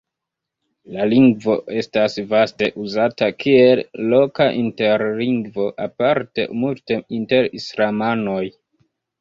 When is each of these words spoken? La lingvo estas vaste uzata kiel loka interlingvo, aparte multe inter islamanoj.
La 0.93 1.03
lingvo 1.09 1.57
estas 1.81 2.15
vaste 2.31 2.69
uzata 2.85 3.29
kiel 3.43 3.81
loka 4.15 4.47
interlingvo, 4.63 5.69
aparte 5.87 6.49
multe 6.65 7.01
inter 7.21 7.53
islamanoj. 7.63 8.45